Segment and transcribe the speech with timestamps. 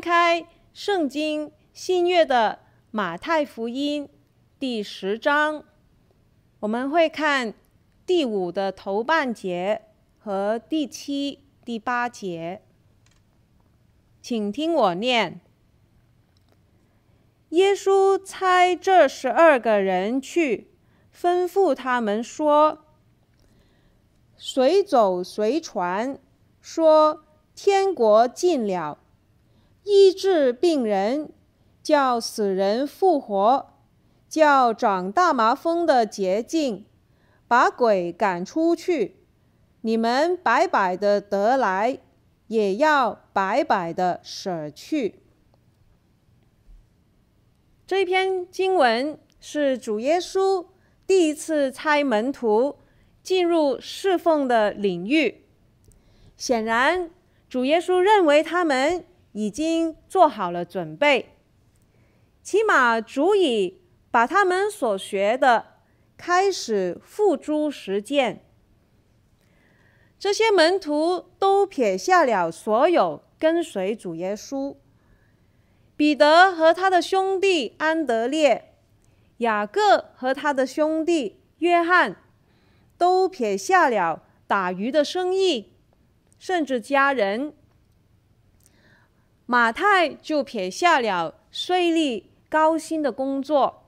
[0.00, 4.08] 开圣经新约的马太福音
[4.58, 5.64] 第十章，
[6.60, 7.52] 我们会看
[8.06, 9.82] 第五的头半节
[10.18, 12.62] 和第七、第八节。
[14.22, 15.40] 请听我念：
[17.50, 20.70] 耶稣差这十二个人去，
[21.14, 22.86] 吩咐他们说
[24.36, 26.18] ：“随走随传，
[26.60, 28.98] 说天国近了。”
[29.82, 31.30] 医治病人，
[31.82, 33.66] 叫死人复活，
[34.28, 36.84] 叫长大麻风的洁净，
[37.48, 39.16] 把鬼赶出去。
[39.80, 41.98] 你们白白的得来，
[42.48, 45.22] 也要白白的舍去。
[47.86, 50.66] 这篇经文是主耶稣
[51.06, 52.76] 第一次差门徒
[53.22, 55.46] 进入侍奉的领域。
[56.36, 57.10] 显然，
[57.48, 59.04] 主耶稣认为他们。
[59.32, 61.36] 已经做好了准备，
[62.42, 65.66] 起码足以把他们所学的
[66.16, 68.44] 开始付诸实践。
[70.18, 74.76] 这些门徒都撇下了所有，跟随主耶稣。
[75.96, 78.74] 彼得和他的兄弟安德烈，
[79.38, 82.16] 雅各和他的兄弟约翰，
[82.98, 85.72] 都撇下了打鱼的生意，
[86.38, 87.54] 甚至家人。
[89.50, 93.82] 马太就撇下了税吏高薪的工作，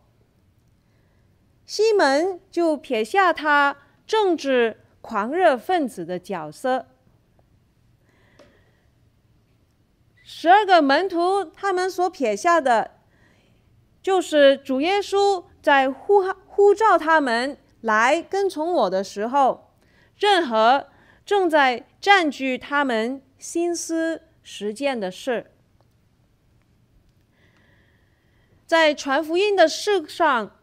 [1.64, 6.88] 西门就撇下他政治狂热分子的角色。
[10.24, 12.90] 十二个门徒，他们所撇下的，
[14.02, 19.70] 就是主耶稣在呼呼召他们来跟从我的时候，
[20.16, 20.88] 任何
[21.24, 25.50] 正在占据他们心思实践的事。
[28.66, 30.56] 在传福音的事上，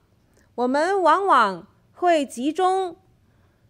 [0.55, 2.97] 我们往往会集中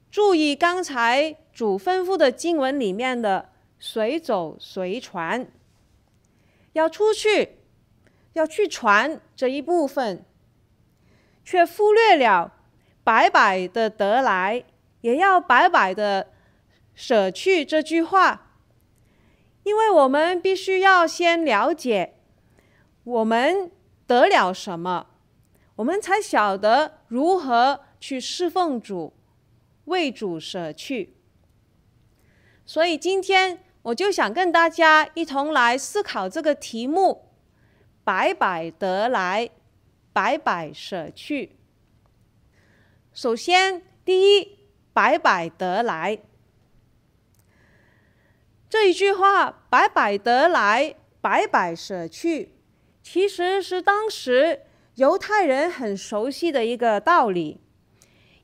[0.09, 3.49] 注意刚才主吩咐的经文里面的
[3.79, 5.51] “随走随传”，
[6.73, 7.57] 要出去，
[8.33, 10.23] 要去传这一部分，
[11.43, 12.53] 却忽略了
[13.03, 14.63] “白白的得来，
[15.01, 16.31] 也要白白的
[16.95, 18.48] 舍去”这句话，
[19.69, 22.15] 因为我们必须要先了解
[23.03, 23.71] 我们。
[24.09, 25.05] 得了什么，
[25.75, 29.13] 我们才晓得如何去侍奉主，
[29.85, 31.15] 为主舍去。
[32.65, 37.29] 所以今天我就想跟大家一同来思考这个题目：
[38.03, 39.51] 白白得来，
[40.11, 41.57] 白白舍去。
[43.13, 44.57] 首先，第一，
[44.91, 46.17] 白白得来
[48.69, 52.53] 这一句话，白白得来，白白舍去。
[53.01, 54.61] 其实是当时
[54.95, 57.59] 犹太人很熟悉的一个道理，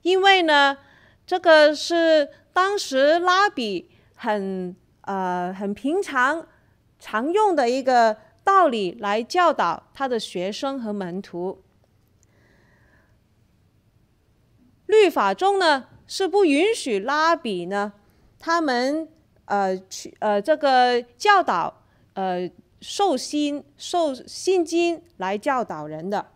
[0.01, 0.79] 因为呢，
[1.27, 6.47] 这个是当时拉比很呃很平常
[6.97, 11.61] 常用的一个道理来教导他的学生和门徒。
[14.87, 17.93] 律法中呢是不允许拉比呢
[18.39, 19.07] 他们
[19.45, 21.81] 呃去呃这个教导
[22.13, 22.49] 呃。
[22.81, 26.27] 受心受薪金来教导人的，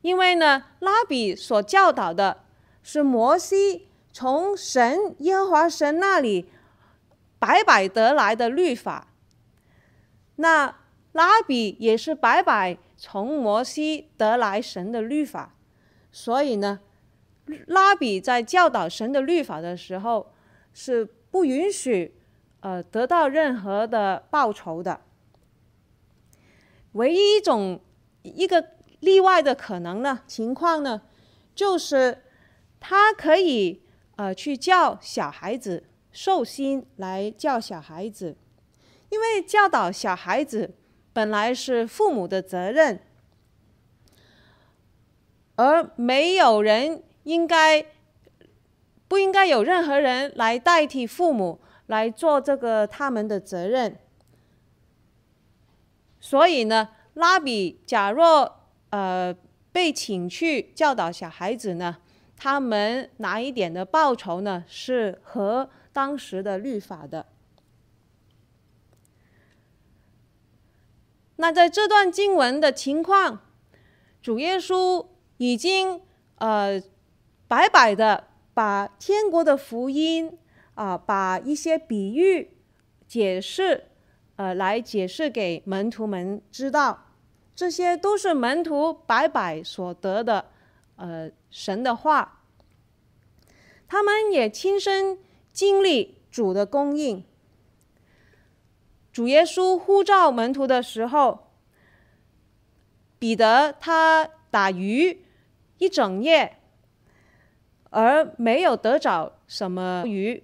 [0.00, 2.44] 因为呢，拉比所教导的
[2.82, 6.48] 是摩西从神耶和华神那里
[7.38, 9.08] 白白得来的律法，
[10.36, 10.74] 那
[11.10, 15.54] 拉比也是白白从摩西得来神的律法，
[16.10, 16.80] 所以呢，
[17.66, 20.32] 拉比在教导神的律法的时候
[20.72, 22.14] 是不允许。
[22.60, 25.00] 呃，得到任何的报酬的，
[26.92, 27.80] 唯一一种
[28.22, 28.64] 一个
[29.00, 31.02] 例外的可能呢情况呢，
[31.56, 32.22] 就是
[32.78, 33.82] 他可以
[34.14, 38.36] 呃去教小孩子，受薪来教小孩子，
[39.08, 40.76] 因为教导小孩子
[41.12, 43.00] 本来是父母的责任，
[45.56, 47.84] 而没有人应该
[49.12, 51.60] 不应该有任何人来代替父母。
[51.86, 53.98] 来做这个他们的责任，
[56.18, 59.36] 所以呢，拉比假若呃
[59.72, 61.98] 被请去教导小孩子呢，
[62.34, 67.26] 他们拿一点的报酬呢，是合当时的律法的。
[71.36, 73.40] 那在这段经文的情况，
[74.22, 75.04] 主耶稣
[75.36, 76.00] 已经
[76.36, 76.80] 呃
[77.46, 80.38] 白白的把天国的福音。
[80.74, 82.56] 啊，把一些比喻、
[83.06, 83.88] 解释，
[84.36, 87.08] 呃，来解释给门徒们知道，
[87.54, 90.46] 这些都是门徒白白所得的，
[90.96, 92.40] 呃，神的话。
[93.86, 95.18] 他们也亲身
[95.52, 97.22] 经历主的供应。
[99.12, 101.52] 主耶稣呼召门徒的时候，
[103.18, 105.22] 彼得他打鱼
[105.76, 106.61] 一整夜，
[107.92, 110.42] 而没有得着什么鱼。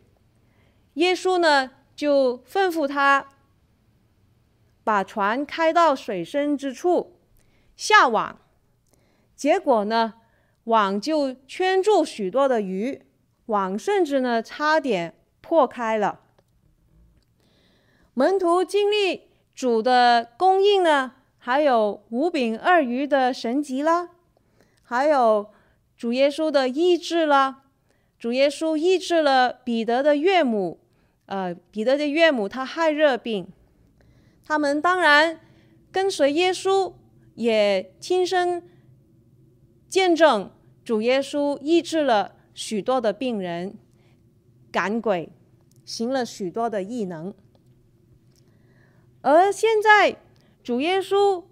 [0.94, 3.28] 耶稣呢，就吩咐他
[4.84, 7.18] 把船开到水深之处，
[7.76, 8.38] 下网。
[9.34, 10.14] 结果呢，
[10.64, 13.02] 网就圈住许多的鱼。
[13.46, 16.20] 网甚至呢，差点破开了。
[18.12, 24.10] 门徒经历主的供应呢，还有五饼二鱼的神迹啦，
[24.82, 25.50] 还有
[25.98, 27.64] 主耶稣的医治了。
[28.18, 30.80] 主耶稣医治了彼得的岳母，
[31.26, 33.46] 呃，彼得的岳母她害热病，
[34.44, 35.38] 他们当然
[35.92, 36.94] 跟随耶稣，
[37.34, 38.66] 也亲身
[39.88, 40.50] 见证
[40.82, 42.36] 主耶稣医治了。
[42.54, 43.74] 许多的病人
[44.72, 45.28] 赶鬼，
[45.84, 47.32] 行了许多的异能。
[49.20, 50.16] 而现在，
[50.64, 51.44] 主耶稣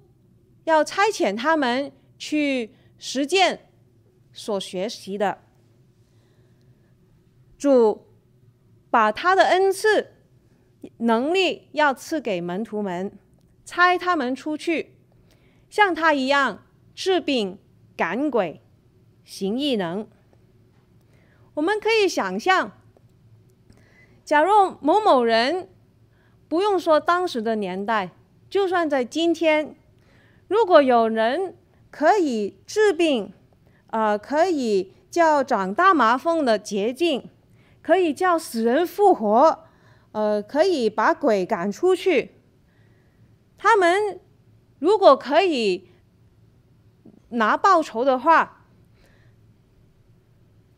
[0.65, 3.66] 要差遣他们去实践
[4.37, 5.39] 所学习的。
[7.57, 8.07] 主
[8.91, 10.13] 把他的恩赐
[10.99, 13.19] 能力要赐给门徒们，
[13.65, 14.95] 差他们出去，
[15.71, 16.63] 像他一样
[16.95, 17.59] 治病、
[17.97, 18.61] 赶鬼、
[19.25, 20.07] 行异能。
[21.55, 22.73] 我们可以想象，
[24.23, 25.71] 假如某某人，
[26.47, 28.11] 不用说当时的年代，
[28.51, 29.75] 就算在今天，
[30.47, 31.57] 如果有人
[31.91, 33.33] 可以治病，
[33.89, 37.29] 呃，可以叫长大麻风的捷径，
[37.83, 39.65] 可以叫死人复活，
[40.13, 42.33] 呃，可以把鬼赶出去，
[43.57, 44.21] 他们
[44.79, 45.89] 如果可以
[47.31, 48.67] 拿报酬的话，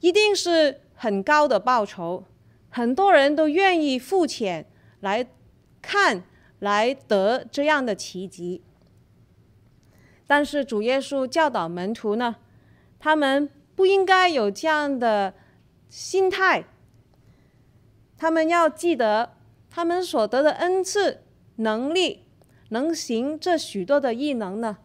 [0.01, 2.25] 一定是很高的报酬，
[2.69, 4.71] 很多人都愿意付钱
[5.01, 5.27] 来
[5.83, 6.23] 看，
[6.59, 8.63] 来得这样的奇迹。
[10.27, 12.37] 但是主耶稣教导门徒呢，
[12.99, 15.35] 他们不应该有这样的
[15.89, 16.65] 心态，
[18.17, 19.37] 他们要记得，
[19.71, 21.23] 他们所得的恩赐、
[21.57, 22.25] 能力，
[22.71, 24.79] 能行这许多的异能呢，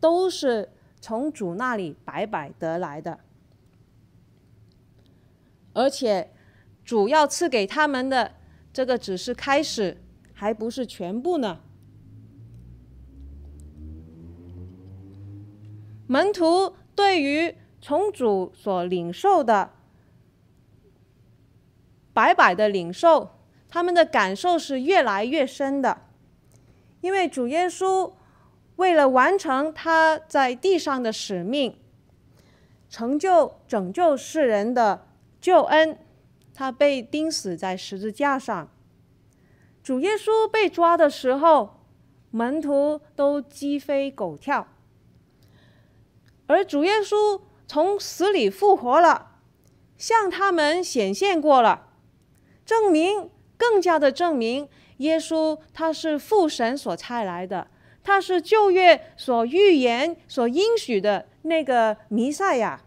[0.00, 0.70] 都是
[1.00, 3.20] 从主那里白白得来的。
[5.72, 6.32] 而且，
[6.84, 8.34] 主要赐给他们的
[8.72, 10.02] 这个只是开始，
[10.34, 11.60] 还不是全部呢。
[16.06, 19.70] 门徒对于从主所领受的
[22.12, 23.30] 白白的领受，
[23.68, 26.02] 他们的感受是越来越深的，
[27.00, 28.12] 因为主耶稣
[28.76, 31.78] 为了完成他在地上的使命，
[32.88, 35.08] 成就拯救世人的。
[35.40, 35.98] 救恩，
[36.54, 38.68] 他被钉死在十字架上。
[39.82, 41.80] 主耶稣被抓的时候，
[42.30, 44.68] 门徒都鸡飞狗跳。
[46.46, 49.32] 而主耶稣从死里复活了，
[49.96, 51.88] 向他们显现过了，
[52.66, 54.68] 证明更加的证明
[54.98, 57.68] 耶稣他是父神所差来的，
[58.02, 62.82] 他是旧约所预言、所应许的那个弥赛亚。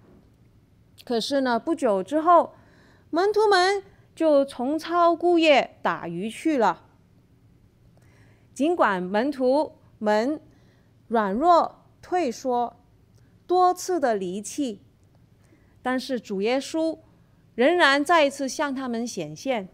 [1.04, 2.54] 可是呢，不久之后，
[3.10, 3.84] 门徒们
[4.16, 6.84] 就重操故业打鱼去了。
[8.54, 10.40] 尽管门徒们
[11.08, 12.76] 软弱退缩，
[13.48, 14.82] 多次的离弃，
[15.82, 16.98] 但是主耶稣
[17.54, 19.70] 仍然再一次向他们显现，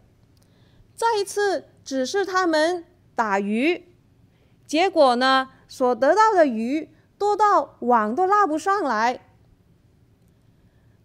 [0.95, 2.85] 再一次指示他们
[3.15, 3.87] 打鱼。
[4.65, 9.27] 结果呢，所得到的鱼多到网都拉不上来。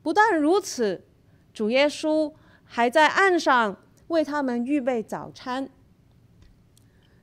[0.02, 1.04] 不但如此，
[1.52, 2.32] 主耶稣
[2.64, 3.76] 还在岸上
[4.08, 5.68] 为他们预备早餐。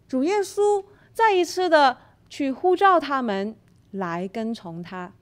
[0.08, 0.84] 主耶稣
[1.14, 1.98] 再一次的
[2.30, 3.56] 去呼召他们
[3.92, 5.14] 来跟从他。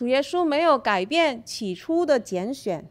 [0.00, 2.88] 主耶稣没有改变起初的拣选，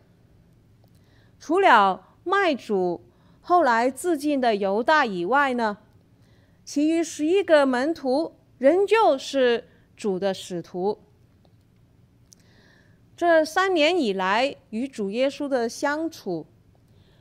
[1.39, 3.01] 除了卖主
[3.41, 5.79] 后来自尽的犹大以外呢，
[6.63, 10.99] 其余十一个门徒仍旧是主的使徒。
[13.17, 16.45] 这三年以来与主耶稣的相处，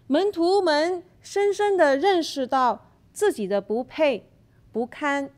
[0.07, 4.29] 门徒们深深地认识到自己的不配、
[4.71, 5.31] 不堪，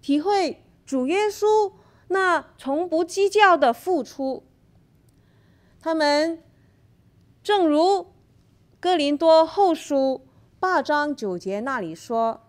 [0.00, 1.72] 体会主耶稣
[2.08, 4.44] 那从不计较的付出。
[5.80, 6.42] 他们
[7.42, 8.06] 正如
[8.80, 10.26] 哥林多后书
[10.58, 12.40] 八章九节那里说，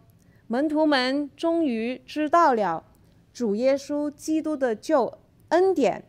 [0.47, 2.83] 门徒们终于知道了
[3.31, 6.05] 主耶稣基督的救恩典。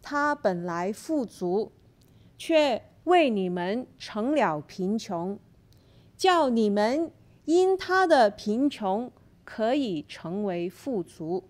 [0.00, 1.72] 他本来富足，
[2.38, 5.38] 却为你们成了贫穷，
[6.16, 7.10] 叫你们
[7.44, 9.10] 因他的贫穷
[9.44, 11.44] 可以成为富足。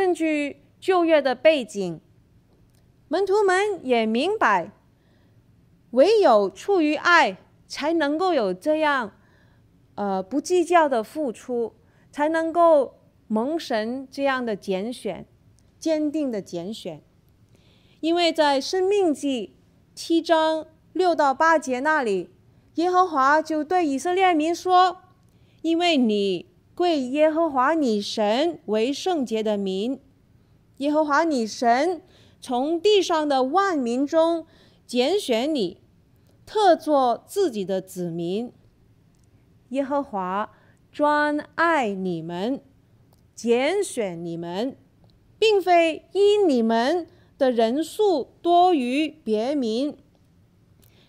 [0.00, 2.00] 根据旧约的背景，
[3.08, 4.72] 门徒们也明白，
[5.90, 9.12] 唯有出于爱，才能够有这样，
[9.96, 11.74] 呃，不计较的付出，
[12.10, 12.94] 才能够
[13.28, 15.26] 蒙神这样的拣选，
[15.78, 17.02] 坚定的拣选。
[18.00, 19.54] 因为在生命记
[19.94, 22.30] 七章六到八节那里，
[22.76, 25.02] 耶和华就对以色列民说
[25.60, 26.46] ：“因为你。”
[26.80, 30.00] 贵耶和华你神为圣洁的民，
[30.78, 32.00] 耶和华你神
[32.40, 34.46] 从地上的万民中
[34.86, 35.82] 拣选你，
[36.46, 38.50] 特作自己的子民。
[39.68, 40.52] 耶和华
[40.90, 42.62] 专爱你们，
[43.34, 44.74] 拣选你们，
[45.38, 47.06] 并非因你们
[47.36, 49.98] 的人数多于别民。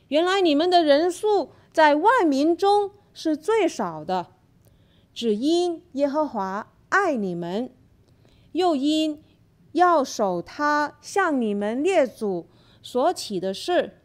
[0.09, 4.33] 原来你们的人数在万民中是最少的。
[5.13, 7.71] 只因耶和华爱你们，
[8.53, 9.21] 又因
[9.73, 12.47] 要守他向你们列祖
[12.81, 14.01] 所起的事，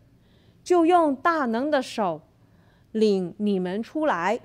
[0.63, 2.23] 就用大能的手
[2.93, 4.41] 领你们出来，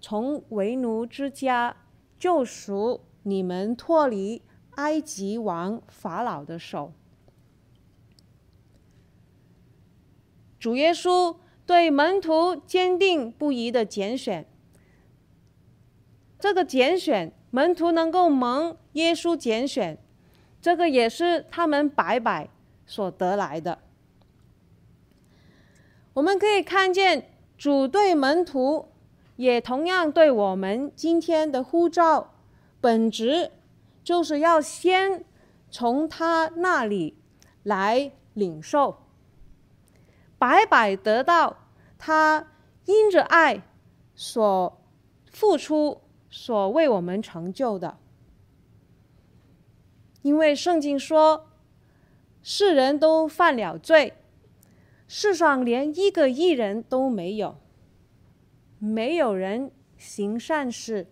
[0.00, 1.76] 从为奴之家
[2.18, 4.42] 救赎你们脱离
[4.76, 6.92] 埃及王法老的手。
[10.58, 14.46] 主耶稣对门徒坚定不移的拣选。
[16.38, 19.98] 这个拣选门徒能够蒙耶稣拣选，
[20.60, 22.48] 这个也是他们白白
[22.86, 23.78] 所得来的。
[26.14, 28.88] 我们可以看见主对门徒，
[29.36, 32.34] 也同样对我们今天的呼召，
[32.80, 33.52] 本质
[34.04, 35.24] 就是要先
[35.70, 37.18] 从他那里
[37.62, 38.98] 来领受，
[40.38, 41.56] 白白得到
[41.98, 42.48] 他
[42.84, 43.62] 因着爱
[44.14, 44.82] 所
[45.32, 46.02] 付出。
[46.28, 47.98] 所为我们成就的，
[50.22, 51.48] 因为圣经说，
[52.42, 54.14] 世人都犯了罪，
[55.08, 57.56] 世上连一个义人都没有，
[58.78, 61.06] 没有人行善事。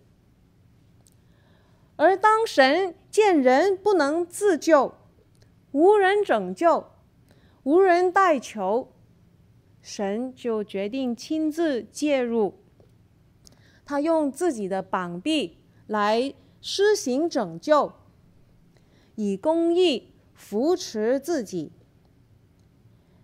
[1.95, 4.95] 而当神见人不能自救，
[5.71, 6.91] 无人拯救，
[7.63, 8.91] 无人代求，
[9.81, 12.64] 神就决定亲自介入。
[13.85, 17.93] 他用自己的膀臂来施行拯救，
[19.13, 21.71] 以公义扶持自己。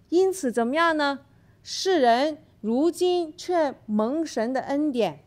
[0.09, 1.21] 因此，怎么样呢？
[1.63, 5.25] 世人如今却蒙神的恩典，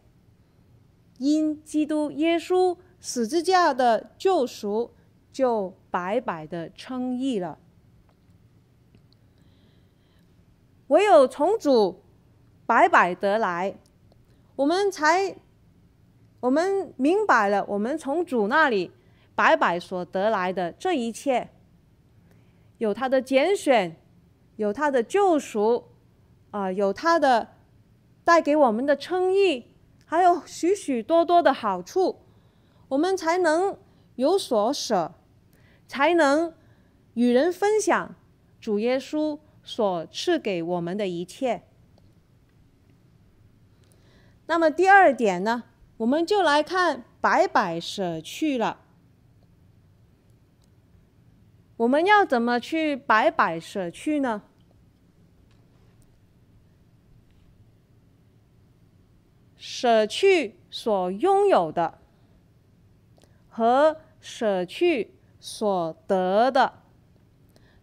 [1.18, 4.92] 因基督耶稣十字架的救赎，
[5.32, 7.58] 就白白的称义了。
[10.88, 12.02] 唯有从主
[12.66, 13.76] 白白得来。
[14.56, 15.34] 我们才，
[16.40, 18.92] 我们明白了，我们从主那里
[19.34, 21.50] 白白所得来的这一切，
[22.78, 23.96] 有他的拣选，
[24.56, 25.84] 有他的救赎，
[26.52, 27.48] 啊、有他的
[28.22, 29.64] 带给我们的称义，
[30.04, 32.20] 还有许许多多的好处，
[32.88, 33.76] 我们才能
[34.14, 35.14] 有所舍，
[35.88, 36.54] 才能
[37.14, 38.14] 与人分享
[38.60, 41.62] 主耶稣所赐给我们的一切。
[44.46, 45.64] 那么第二点呢，
[45.96, 48.80] 我们就来看白白舍去了。
[51.78, 54.42] 我们要怎么去白白舍去呢？
[59.56, 61.98] 舍去所拥有的
[63.48, 66.82] 和舍去所得的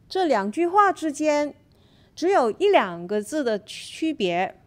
[0.08, 1.56] 这两句话之间，
[2.15, 4.62] 只有一两个字的区别，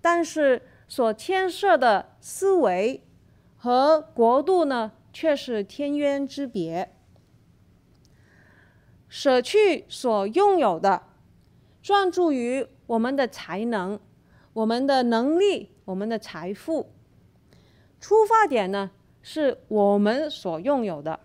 [0.00, 0.62] 但是。
[0.88, 3.04] 所牵涉的思维
[3.56, 6.94] 和国度呢，却是天渊之别。
[9.06, 11.02] 舍去所拥有的，
[11.82, 14.00] 专注于我们的才能、
[14.54, 16.90] 我们的能力、我们的财富。
[18.00, 18.90] 出发点呢，
[19.22, 21.20] 是我们所拥有的。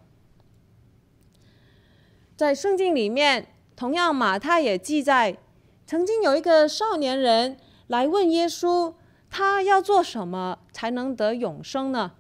[2.36, 5.38] 在圣经里面，同样马太也记载，
[5.86, 8.96] 曾经有一个少年人来问耶稣。
[9.35, 12.11] 他要做什么才能得永生呢？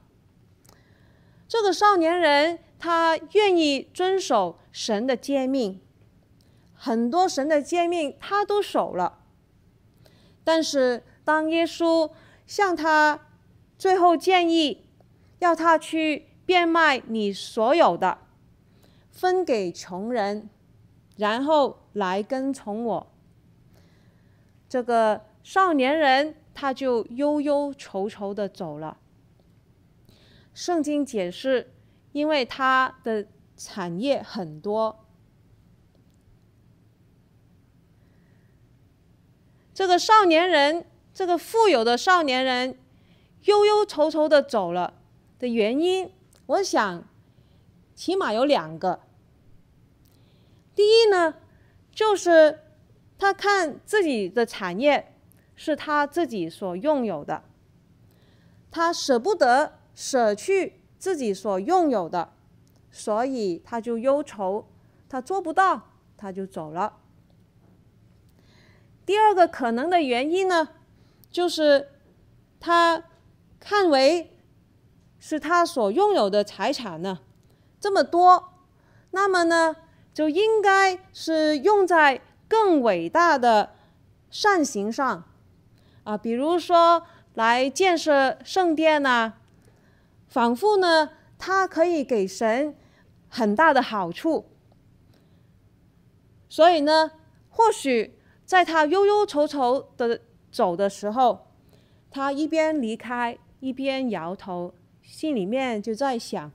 [1.47, 5.79] 这个少年人他愿意遵守神的诫命，
[6.73, 9.19] 很多神的诫命他都守了，
[10.43, 12.09] 但是当耶稣
[12.47, 13.19] 向他
[13.77, 14.87] 最后建议，
[15.37, 18.17] 要他去变卖你所有的，
[19.11, 20.49] 分给穷人，
[21.17, 23.11] 然后来跟从我，
[24.67, 28.97] 这个少年人他就忧忧愁愁的走了。
[30.53, 31.73] 圣经解释，
[32.11, 33.25] 因为他的
[33.57, 35.05] 产业很多。
[39.73, 42.77] 这个少年人，这个富有的少年人，
[43.45, 44.93] 忧忧愁愁的走了
[45.39, 46.11] 的原因，
[46.45, 47.03] 我想
[47.95, 49.01] 起码有两个。
[50.75, 51.35] 第一呢，
[51.91, 52.59] 就是
[53.17, 55.12] 他看自己的产业
[55.65, 57.41] 是他自己所拥有的，
[58.69, 62.33] 他舍不得舍去自己所拥有的，
[62.91, 64.67] 所以他就忧愁，
[65.07, 65.83] 他做不到，
[66.17, 66.97] 他就走了。
[69.05, 70.67] 第二个可能的原因呢，
[71.31, 71.87] 就是
[72.59, 73.01] 他
[73.61, 74.37] 看为
[75.17, 77.19] 是他所拥有的财产呢
[77.79, 78.51] 这么多，
[79.11, 79.77] 那么呢
[80.13, 83.75] 就应该是用在更伟大的
[84.29, 85.23] 善行上
[86.03, 89.37] 啊，比如说来建设圣殿呐、啊，
[90.27, 92.75] 仿佛呢他可以给神
[93.29, 94.45] 很大的好处，
[96.49, 97.11] 所以呢
[97.49, 98.19] 或许。
[98.45, 100.19] 在他忧忧愁愁的
[100.51, 101.47] 走的时候，
[102.11, 106.51] 他一边离开一边摇头，心里面就在想：“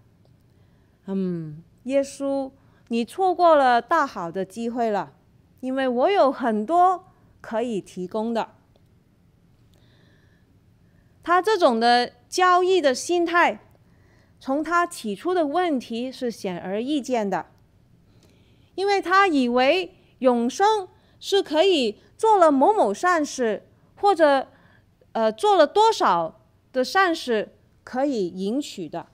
[1.09, 2.53] 嗯，耶稣，
[2.89, 5.15] 你错过了大好的机会了，
[5.61, 7.07] 因为我有很多
[7.41, 8.51] 可以提供的。”
[11.29, 13.61] 他这种的交易的心态，
[14.41, 17.51] 从他起初的问题是显而易见的，
[18.77, 20.89] 因为他以为永生。
[21.21, 24.47] 是可以做了某某善事，或者
[25.11, 26.41] 呃做了多少
[26.73, 29.09] 的善事可以赢取的。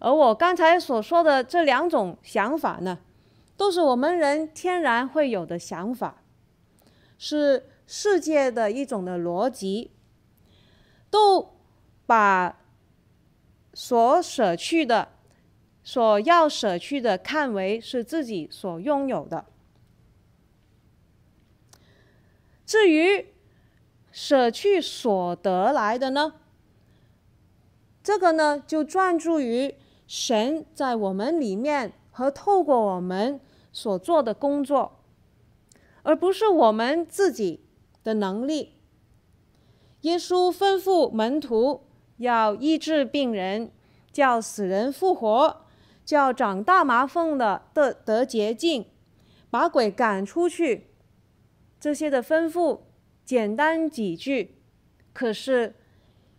[0.00, 2.98] 而我刚才所说的这两种想法呢，
[3.56, 6.23] 都是我们人天然会有的想法，
[7.18, 9.90] 是世界的一种的逻辑，
[11.10, 11.54] 都
[12.06, 12.60] 把
[13.72, 15.08] 所舍去的。
[15.86, 19.44] 所要舍去的，看为是自己所拥有的。
[22.64, 23.26] 至于
[24.10, 26.36] 舍去所得来的呢？
[28.02, 29.74] 这个呢，就专注于
[30.06, 33.38] 神在我们里面和透过我们
[33.70, 34.93] 所做的工作，
[36.04, 37.66] 而不是我们自己
[38.02, 38.74] 的能力。
[40.02, 41.82] 耶稣吩咐门徒
[42.18, 43.72] 要医治病人，
[44.12, 45.60] 叫死人复活。
[46.04, 48.84] 叫长大麻风的得得洁净，
[49.48, 50.90] 把鬼赶出去，
[51.80, 52.80] 这些的吩咐
[53.24, 54.58] 简单几句，
[55.14, 55.76] 可是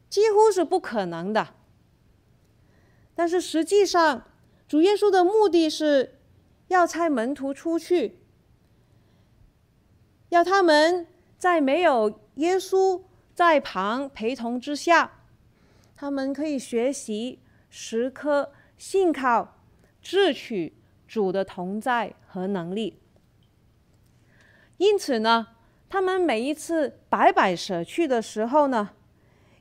[0.07, 1.55] 几乎是不可能的。
[3.15, 4.25] 但是实际上，
[4.67, 6.19] 主耶稣的目的是
[6.67, 8.19] 要差门徒出去，
[10.35, 13.01] 要他们在没有耶稣
[13.33, 15.23] 在旁陪同之下，
[15.95, 19.53] 他们可以学习时刻信靠。
[20.01, 22.99] 智取主的同在和能力，
[24.77, 25.47] 因此呢，
[25.89, 28.91] 他们每一次白白舍去的时候呢，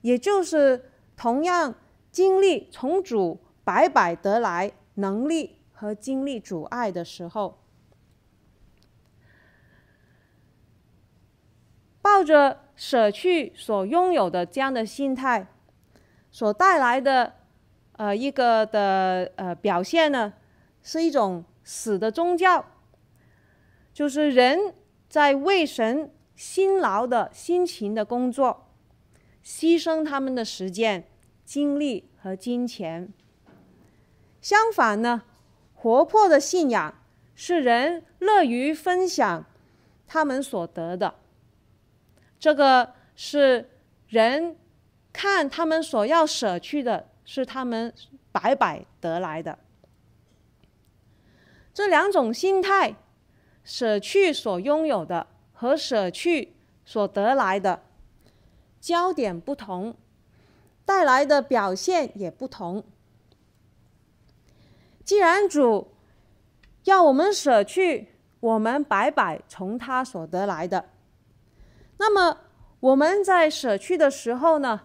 [0.03, 1.75] 也就是同样
[2.13, 7.64] 经历从主白白得来能力和经历主爱的时候，
[12.05, 15.47] 抱着舍去所拥有的这样的心态，
[16.31, 17.33] 所带来的。
[17.97, 20.33] 呃，一个的呃表现呢，
[20.83, 22.65] 是一种死的宗教，
[23.93, 24.75] 就是人
[25.09, 28.67] 在为神辛劳的辛勤的工作，
[29.45, 31.07] 牺牲他们的时间、
[31.45, 33.13] 精力和金钱。
[34.41, 35.23] 相反呢，
[35.73, 36.97] 活泼的信仰
[37.37, 39.45] 是人乐于分享
[40.09, 41.15] 他们所得的，
[42.45, 43.71] 这个是
[44.09, 44.55] 人
[45.15, 47.09] 看他们所要舍去的。
[47.27, 47.91] 是他们
[48.33, 49.59] 白白得来的。
[51.73, 52.97] 这两种心态，
[53.65, 56.53] 舍去所拥有的和舍去
[56.85, 57.81] 所得来的，
[58.79, 59.97] 焦点不同，
[60.85, 62.85] 带来的表现也不同。
[65.03, 65.95] 既然主
[66.83, 68.09] 要我们舍去
[68.41, 70.91] 我们白白从他所得来的，
[72.05, 72.41] 那么
[72.81, 74.83] 我们在舍去的时候呢，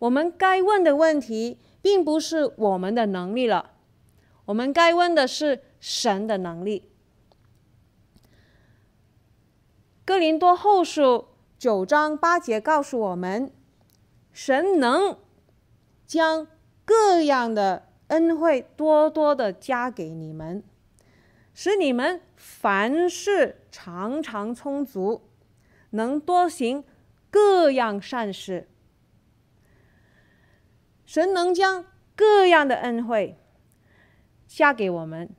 [0.00, 1.58] 我们该问的问题。
[1.80, 3.70] 并不是我们的能力了，
[4.46, 6.90] 我们该问的是神的能力。
[10.04, 13.52] 哥林多后书九章八节告诉我们，
[14.32, 15.16] 神能
[16.04, 16.48] 将
[16.84, 20.64] 各样的恩惠多多的加给你们，
[21.54, 25.27] 使你们凡事常常充足，
[25.90, 26.84] 能多行
[27.30, 28.68] 各样善事。
[31.04, 33.38] 神能将各样的恩惠
[34.46, 35.30] 加给我们，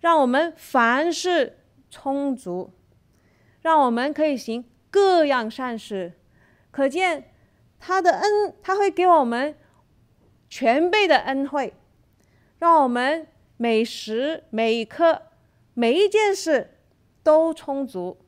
[0.00, 1.58] 让我们凡事
[1.90, 2.72] 充足，
[3.60, 6.12] 让我们可以行各样善事。
[6.70, 7.32] 可见
[7.78, 9.56] 他的恩，他会给我们
[10.48, 11.74] 全备的恩惠，
[12.58, 15.22] 让我们每时每刻
[15.74, 16.78] 每一件事
[17.22, 18.21] 都充足，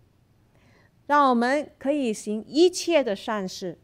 [1.07, 3.79] 让我们可以行一切的善事。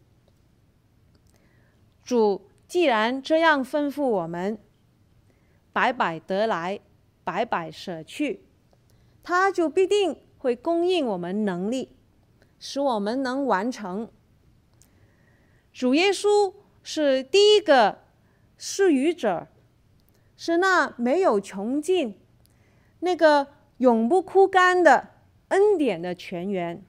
[2.03, 4.59] 主既然这样吩咐我们，
[5.73, 6.81] 白白得来，
[7.23, 8.45] 白白舍去，
[9.23, 11.97] 他就必定会供应我们能力，
[12.59, 14.11] 使我们能完成。
[15.73, 17.99] 主耶稣是第一个
[18.57, 19.47] 施予者，
[20.37, 22.19] 是那没有穷尽、
[23.01, 25.11] 那个永不枯干的
[25.49, 26.85] 恩典的泉源。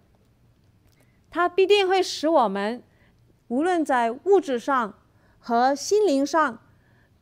[1.32, 2.84] 它必定会使我们，
[3.48, 5.00] 无论在物质上
[5.40, 6.62] 和心灵上，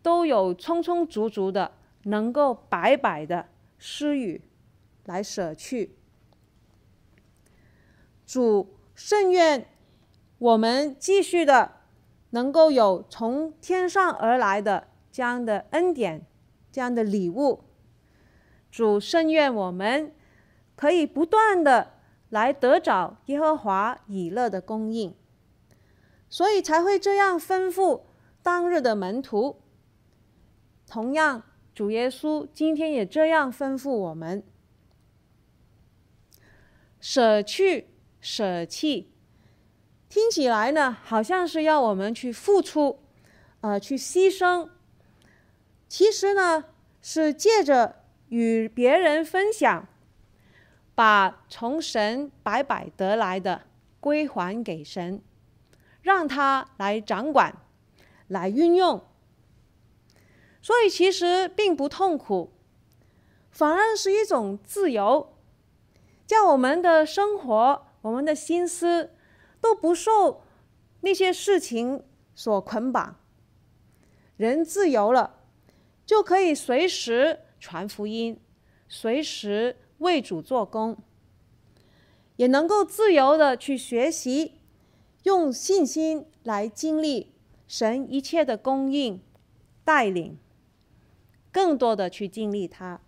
[0.02, 1.72] 都有充充足足的，
[2.04, 4.41] 能够白白的施予，
[5.06, 5.95] 来舍去。
[8.26, 9.67] 主甚愿
[10.39, 11.74] 我们继续的，
[12.32, 16.26] 能够有从天上而来的这样的恩典，
[16.72, 17.63] 这样的礼物。
[18.72, 20.13] 主甚愿我们
[20.76, 21.98] 可以不断的
[22.30, 25.15] 来得着耶和华以勒的供应，
[26.30, 28.02] 所以才会这样吩咐
[28.42, 29.62] 当日的门徒。
[30.88, 34.44] 同样，主耶稣今天也这样吩咐我们：
[37.00, 37.89] 舍去、
[38.20, 39.12] 舍弃，
[40.08, 43.00] 听起来呢，好像是要我们去付出，
[43.62, 44.70] 呃，去牺牲。
[45.88, 46.65] 其实呢，
[47.02, 49.88] 是借着与别人分享，
[50.99, 53.62] 把从神白白得来的
[54.01, 55.21] 归还给神，
[56.01, 57.55] 让他来掌管，
[58.27, 59.01] 来运用。
[60.62, 62.51] 所以其实并不痛苦，
[63.49, 65.38] 反而是一种自由，
[66.27, 69.15] 叫我们的生活、我们的心思
[69.62, 70.43] 都不受
[70.99, 72.03] 那些事情
[72.35, 73.15] 所捆绑。
[74.35, 75.38] 人自由了，
[76.05, 78.38] 就可以随时传福音，
[78.89, 80.97] 随时为主做工，
[82.35, 84.55] 也能够自由的去学习，
[85.23, 87.31] 用信心来经历
[87.67, 89.21] 神一切的供应、
[89.85, 90.38] 带领。
[91.51, 93.01] 更多的去经历它。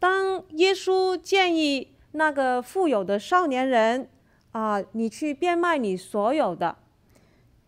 [0.00, 4.10] 当耶稣建议那个富有的少年人
[4.50, 6.76] 啊，你去变卖你所有的，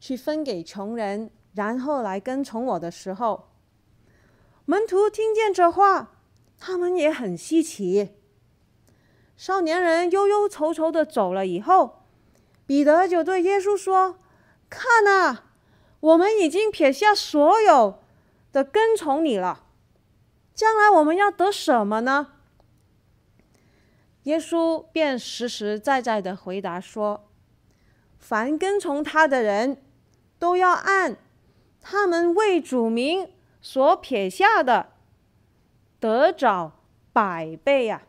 [0.01, 3.49] 去分给穷人，然后来跟从我的时候，
[4.67, 6.13] 门徒听见这话，
[6.59, 8.11] 他们也很稀奇。
[9.37, 12.03] 少年人忧忧愁愁的走了以后。
[12.67, 14.19] 彼得就对耶稣说
[14.69, 15.45] ：“看呐，
[16.01, 18.03] 我们已经撇下所有
[18.51, 19.67] 的跟从你了，
[20.53, 22.33] 将来我们要得什么呢？”
[24.25, 27.29] 耶稣便实实在在的回答说
[28.19, 29.81] ：“凡跟从他的人，
[30.41, 31.17] 都要按
[31.89, 34.89] 他们为主名所撇下的，
[36.01, 36.73] 得着
[37.13, 38.03] 百倍呀。”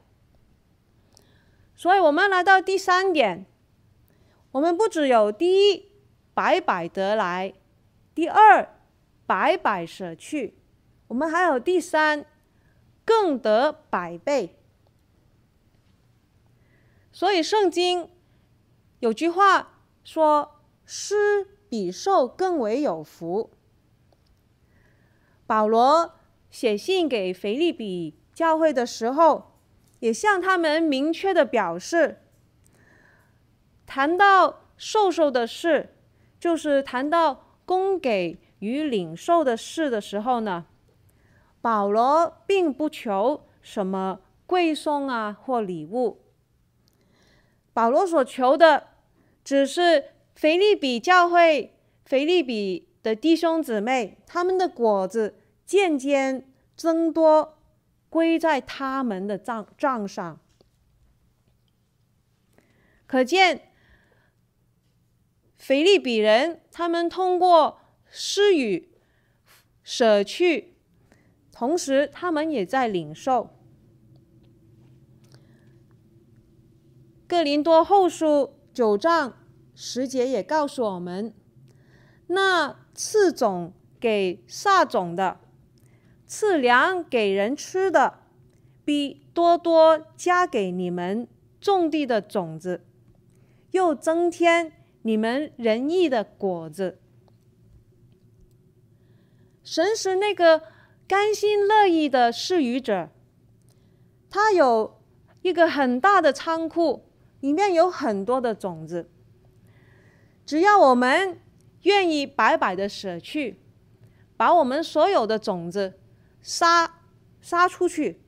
[1.77, 3.45] 所以，我们来到第三点。
[4.53, 5.91] 我们不只有第一，
[6.33, 7.53] 白白得来；
[8.15, 8.67] 第二，
[9.27, 10.53] 白白舍去；
[11.09, 12.25] 我们还有第三，
[13.05, 14.55] 更得百倍。
[17.11, 18.09] 所以圣经
[19.01, 23.51] 有句话说：“施比受更为有福。”
[25.47, 26.13] 保罗
[26.51, 29.53] 写信给腓立比教会的时候，
[29.99, 32.21] 也向他们明确的表示。
[33.85, 35.95] 谈到授受的事，
[36.39, 40.65] 就是谈到供给与领受的事的时候呢，
[41.61, 46.21] 保罗并不求什么贵重啊或礼物。
[47.73, 48.87] 保罗所求的，
[49.43, 50.05] 只是
[50.35, 55.36] 腓立比教会、腓立比的弟兄姊妹，他们的果子
[55.67, 57.59] 渐渐增多，
[58.09, 60.39] 归在他们的账账上。
[63.05, 63.61] 可见。
[65.59, 68.89] 腓立比人，他们通过施予、
[69.83, 70.75] 舍去，
[71.51, 73.49] 同时他们也在领受。
[77.27, 79.33] 哥林多后书九章
[79.73, 81.33] 十节也告诉我们，
[82.27, 85.39] 那次种给撒种的，
[86.27, 88.19] 赐粮给人吃的，
[88.85, 91.27] 必多多加给你们
[91.59, 92.85] 种地的种子，
[93.71, 96.99] 又增添你们仁义的果子。
[99.63, 100.61] 神是那个
[101.07, 103.09] 甘心乐意的施予者，
[104.29, 105.01] 他有
[105.41, 107.05] 一个很大的仓库。
[107.39, 109.11] 里面有很多的种子，
[110.43, 111.39] 只要我们
[111.83, 113.59] 愿意白白的舍去，
[114.35, 115.99] 把我们所有的种子
[116.41, 117.01] 撒
[117.41, 118.21] 撒出去，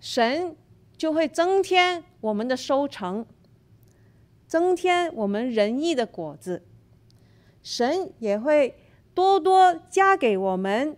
[0.00, 0.56] 神
[0.96, 3.26] 就会增添我们的收成，
[4.46, 6.66] 增添我们仁义的果子，
[7.62, 8.76] 神也会
[9.14, 10.96] 多多加给我们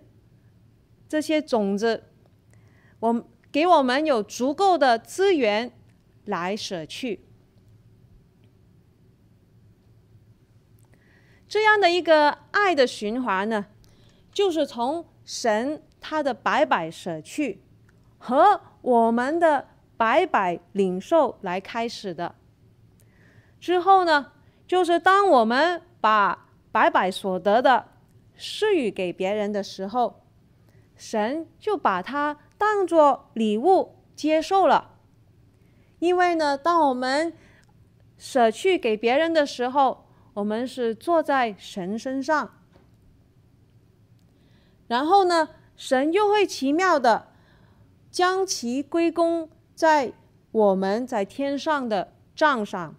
[1.08, 2.04] 这些种子，
[3.00, 5.72] 我给我们有足够的资源。
[6.26, 7.20] 来舍去，
[11.46, 13.66] 这样的一个爱的循环呢，
[14.32, 17.60] 就是从神他的白白舍去
[18.16, 22.36] 和我们的白白领受来开始的。
[23.60, 24.32] 之后呢，
[24.66, 27.88] 就是当我们把白白所得的
[28.36, 30.22] 施予给别人的时候，
[30.94, 34.92] 神就把它当作礼物接受了。
[35.98, 37.32] 因为呢，当我们
[38.16, 42.62] 舍去给别人的时候，我们是坐在神身上，
[44.88, 47.28] 然后呢，神又会奇妙的
[48.10, 50.12] 将其归功在
[50.52, 52.94] 我们在天上的账上，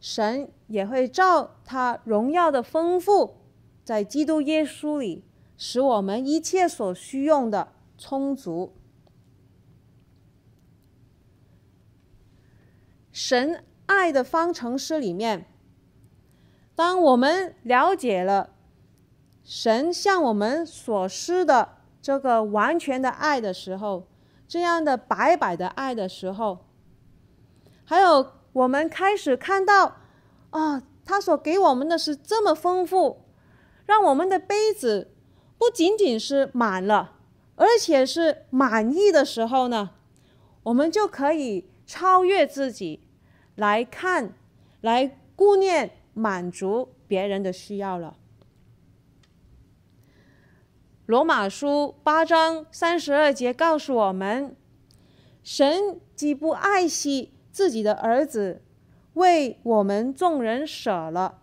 [0.00, 3.36] 神也会照他荣耀的丰富，
[3.84, 5.24] 在基督耶稣里，
[5.58, 8.72] 使我们一切所需用的充足。
[13.12, 15.46] 神爱的方程式里面，
[16.74, 18.50] 当我们了解了
[19.46, 24.08] 神向我们所施的这个完全的爱的时候，
[24.48, 26.66] 这样的白白的爱的时候，
[27.84, 29.98] 还有我们开始看到
[30.50, 33.22] 啊，他所给我们的是这么丰富，
[33.86, 35.14] 让我们的杯子
[35.56, 37.12] 不仅仅是满了，
[37.54, 39.90] 而且是满意的时候呢，
[40.64, 43.06] 我们就可以超越自己。
[43.54, 44.34] 来看，
[44.80, 48.16] 来顾念，满足别人的需要了。
[51.06, 54.56] 罗马书八章三十二节告诉我们：
[55.44, 58.64] 神既不爱惜自己的儿子，
[59.14, 61.42] 为我们众人舍了，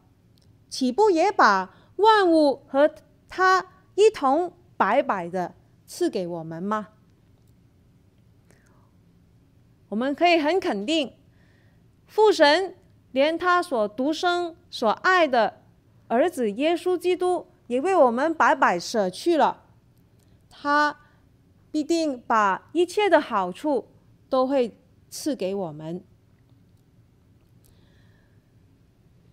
[0.70, 2.94] 岂不也把万物和
[3.30, 6.90] 他一同白白的赐给我们吗？
[9.88, 11.14] 我们可以很肯定。
[12.06, 12.76] 父神
[13.12, 15.62] 连他所独生所爱的
[16.10, 19.64] 儿子耶稣基督也为我们白白舍去了，
[20.48, 20.96] 他
[21.72, 23.88] 必定把一切的好处
[24.30, 24.78] 都会
[25.10, 26.04] 赐给我们。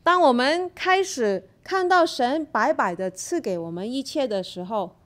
[0.02, 4.96] 当我们开始看到神白白的赐给我们一切的时候，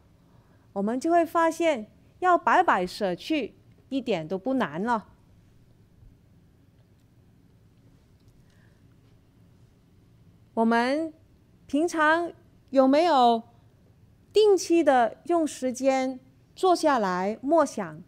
[0.72, 3.56] 我们就会发现要白白舍去
[3.88, 5.08] 一点都不难了。
[10.54, 11.12] 我们
[11.66, 12.32] 平常
[12.74, 13.40] 有没有
[14.32, 16.18] 定期的用时间
[16.56, 18.02] 坐下来默想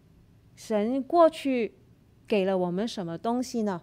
[0.57, 1.79] 神过去
[2.27, 3.83] 给了我们什么东西呢？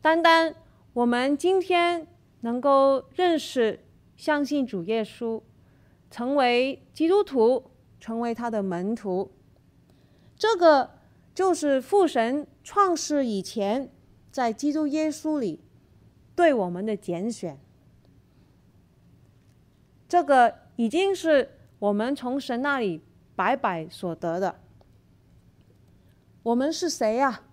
[0.00, 0.54] 单单
[0.94, 2.06] 我们今天
[2.40, 3.84] 能够认识、
[4.16, 5.42] 相信主耶稣，
[6.10, 9.30] 成为基督徒，成为他的门徒，
[10.38, 10.92] 这个
[11.34, 13.92] 就是父神创世以前。
[14.30, 15.60] 在基督耶稣里，
[16.34, 17.60] 对我们的拣选，
[20.12, 23.00] 这个已经是我们从神那里
[23.34, 24.56] 白白所得的。
[26.42, 27.44] 我们是谁呀、啊？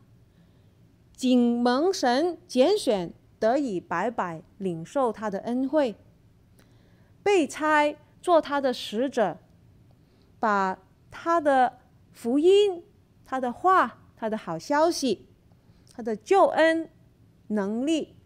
[1.14, 5.96] 仅蒙神拣选，得以白白领受他的恩惠，
[7.24, 9.38] 被差做他的使者，
[10.38, 10.78] 把
[11.10, 11.80] 他的
[12.12, 12.84] 福音、
[13.24, 15.30] 他的话、他的好消息。
[15.94, 16.90] 他的救恩
[17.48, 18.18] 能力、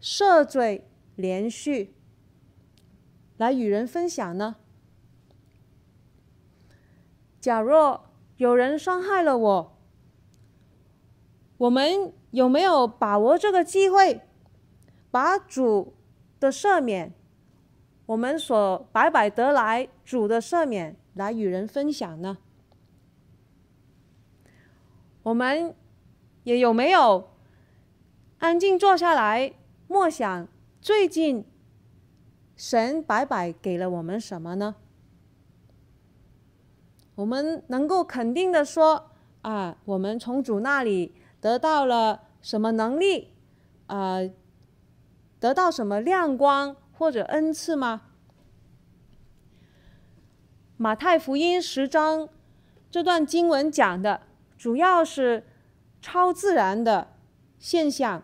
[0.00, 1.93] 赦罪、连续，
[3.36, 4.56] 来与人分享呢？
[7.40, 9.78] 假若有人伤害了我，
[11.58, 14.22] 我们有没有把握这个机会，
[15.10, 15.94] 把主
[16.40, 17.12] 的赦免
[18.06, 22.38] 我们所白白得来主的赦免来与人分享呢？
[25.22, 25.74] 我们
[26.42, 27.30] 也有没有
[28.38, 29.54] 安静坐下来
[29.88, 30.48] 默想
[30.80, 31.44] 最近
[32.56, 34.76] 神白白给了我们什么呢？
[37.14, 39.10] 我们能够肯定的说
[39.42, 43.32] 啊，我们从主那里得到了什么能力？
[43.86, 44.18] 啊，
[45.38, 48.02] 得到什么亮光或者恩赐吗？
[50.76, 52.28] 马太福音十章
[52.90, 54.22] 这段经文讲的。
[54.56, 55.46] 主要是
[56.00, 57.12] 超自然的
[57.58, 58.22] 现象，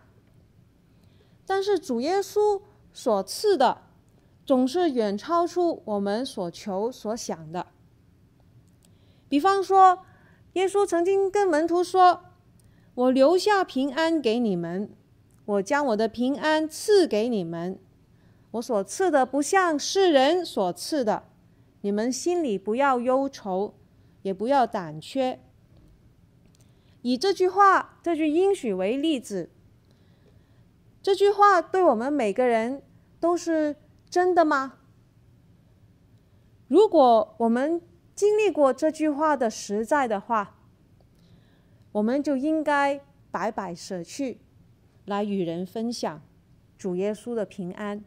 [1.44, 2.62] 但是主耶稣
[2.94, 3.82] 所赐的
[4.50, 7.68] 总是远超出我们所求所想的。
[9.28, 10.00] 比方说，
[10.54, 12.24] 耶稣曾经跟门徒说
[12.94, 14.90] ：“我留下平安给你们，
[15.44, 17.78] 我将我的平安赐给你们。
[18.50, 21.22] 我所赐的不像世人所赐的，
[21.82, 23.74] 你们心里不要忧愁，
[24.22, 25.38] 也不要胆怯。”
[27.02, 29.48] 以这句话、这句应许为例子，
[31.00, 32.82] 这句话对我们每个人
[33.20, 33.76] 都是
[34.10, 34.74] 真的吗？
[36.66, 37.80] 如果我们
[38.14, 40.56] 经历过这句话的实在的话，
[41.92, 44.40] 我们就应该白白舍去，
[45.04, 46.20] 来与人分享
[46.76, 48.04] 主耶稣的平安。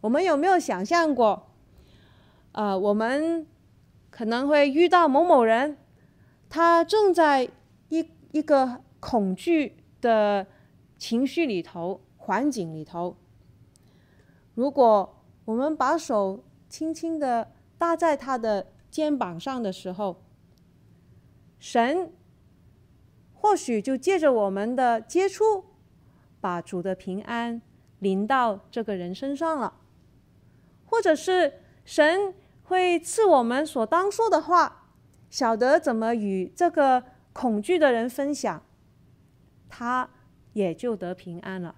[0.00, 1.50] 我们有没有想象过，
[2.52, 3.46] 呃，我们
[4.10, 5.76] 可能会遇到某某人？
[6.48, 7.50] 他正在
[7.90, 10.46] 一一个恐惧的
[10.96, 13.16] 情绪里头、环境里头。
[14.56, 20.24] 如果我们把手轻轻的搭在他的肩膀上的时候，
[21.60, 22.12] 神
[23.34, 25.64] 或许就借着我们的接触，
[26.40, 27.60] 把主的平安
[27.98, 29.74] 临到这个人身上了，
[30.86, 34.84] 或者是神会赐我们所当说的话。
[35.28, 38.62] 晓得怎么与这个恐惧的人分享，
[39.68, 40.08] 他
[40.54, 41.74] 也就得平安了。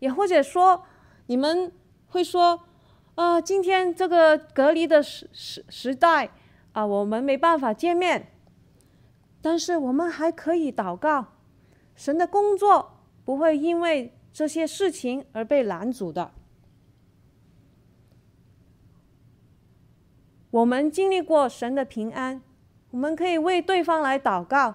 [0.00, 0.84] 也或者说，
[1.26, 1.72] 你们
[2.08, 2.64] 会说，
[3.14, 6.30] 啊、呃，今天这个隔离的时时时代
[6.72, 8.32] 啊、我们没办法见面，
[9.40, 11.26] 但是我们还可以祷告，
[11.94, 16.32] 神的工作不会因为这些事情而被拦阻的。
[20.50, 22.42] 我们经历过神的平安，
[22.90, 24.74] 我们可以为对方来祷告。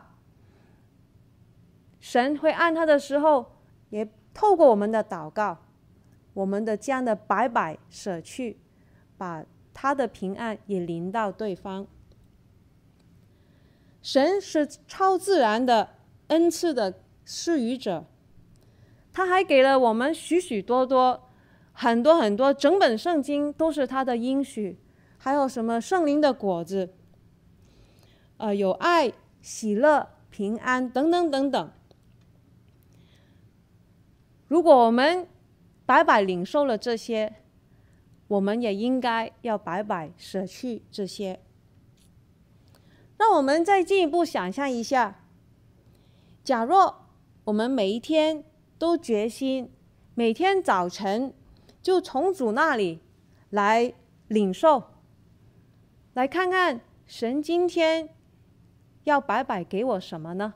[1.99, 3.57] 神会按他的时候，
[3.89, 5.57] 也透过我们的祷告，
[6.37, 8.57] 我们的这样的白白舍去，
[9.17, 11.87] 把他的平安也临到对方。
[14.03, 15.95] 神是超自然的
[16.27, 18.05] 恩赐的施予者，
[19.11, 21.27] 他还给了我们许许多多、
[21.71, 24.77] 很多很多，整本圣经都是他的应许。
[25.17, 26.93] 还有什么圣灵的果子？
[28.37, 31.71] 呃，有爱、喜乐、平安等等等等。
[34.47, 35.27] 如果我们
[35.87, 37.33] 白白领受了这些，
[38.27, 41.39] 我们也应该要白白舍去这些。
[43.17, 45.23] 让我们再进一步想象一下：
[46.43, 47.07] 假若
[47.45, 48.43] 我们每一天
[48.77, 49.71] 都决心，
[50.13, 51.33] 每天早晨
[51.81, 52.99] 就从主那里
[53.49, 53.93] 来
[54.27, 54.83] 领受。
[56.13, 58.09] 来看看神今天
[59.05, 60.55] 要白白给我什么呢？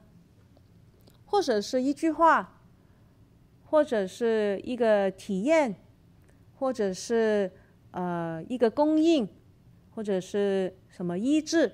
[1.23, 2.60] 或者是一句话，
[3.71, 5.73] 或者是一个体验，
[6.59, 7.49] 或者是
[7.91, 9.25] 呃一个供应，
[9.95, 11.71] 或者是什么医治。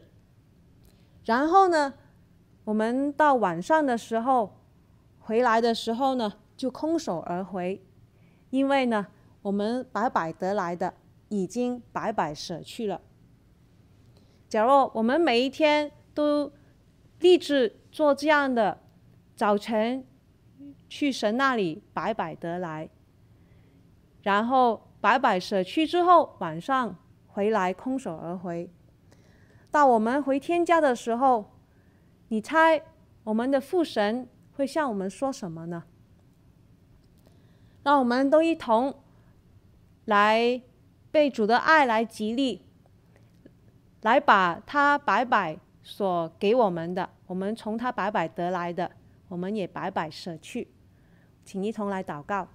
[1.26, 1.96] 然后呢，
[2.66, 4.60] 我们到晚上的时候
[5.18, 7.84] 回来的时候呢，就空手而回，
[8.52, 9.08] 因为呢，
[9.42, 10.94] 我们白白得来的
[11.30, 13.02] 已经白白舍去了。
[14.48, 16.52] 假如我们每一天都
[17.22, 18.82] 立志做这样的，
[19.36, 20.06] 早晨
[20.90, 22.90] 去神那里白白得来，
[24.24, 26.96] 然后白白舍去之后，晚上
[27.28, 28.70] 回来空手而回。
[29.70, 31.52] 到我们回天家的时候，
[32.30, 32.82] 你猜
[33.24, 35.84] 我们的父神会向我们说什么呢？
[37.84, 38.94] 让我们都一同
[40.06, 40.62] 来
[41.12, 42.64] 被主的爱来激励。
[44.02, 48.90] 来把他白白所给我们的，我们从他白白得来的，
[49.28, 50.68] 我们也白白舍去，
[51.48, 52.46] 请一同来祷告。